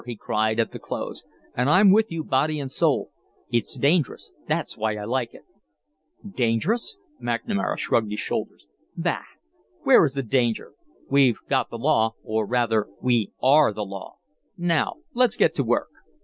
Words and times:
he 0.07 0.15
cried, 0.15 0.59
at 0.59 0.71
the 0.71 0.79
close, 0.79 1.23
"and 1.55 1.69
I'm 1.69 1.91
with 1.91 2.11
you 2.11 2.23
body 2.23 2.59
and 2.59 2.71
soul. 2.71 3.11
It's 3.51 3.77
dangerous 3.77 4.31
that's 4.47 4.75
why 4.75 4.95
I 4.95 5.03
like 5.03 5.35
it." 5.35 5.43
"Dangerous?" 6.27 6.95
McNamara 7.21 7.77
shrugged 7.77 8.09
his 8.09 8.19
shoulders. 8.19 8.65
"Bah! 8.97 9.21
Where 9.83 10.03
is 10.03 10.13
the 10.13 10.23
danger? 10.23 10.71
We've 11.07 11.37
got 11.47 11.69
the 11.69 11.77
law 11.77 12.15
or 12.23 12.47
rather, 12.47 12.87
we 12.99 13.31
ARE 13.43 13.71
the 13.73 13.85
law. 13.85 14.15
Now, 14.57 14.95
let's 15.13 15.37
get 15.37 15.53
to 15.53 15.63
work." 15.63 15.89